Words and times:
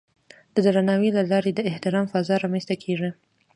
د 0.55 0.55
درناوي 0.65 1.09
له 1.17 1.23
لارې 1.31 1.51
د 1.55 1.59
احترام 1.69 2.05
فضا 2.13 2.35
رامنځته 2.43 2.75
کېږي. 2.83 3.09